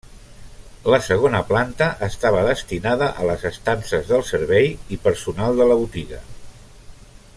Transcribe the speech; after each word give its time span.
La 0.93 0.99
segona 1.07 1.41
planta 1.49 1.89
estava 2.07 2.41
destinada 2.47 3.11
a 3.21 3.27
les 3.31 3.45
estances 3.51 4.09
del 4.15 4.25
servei 4.31 4.73
i 4.97 5.01
personal 5.05 5.61
de 5.63 5.69
la 5.73 5.79
botiga. 5.85 6.23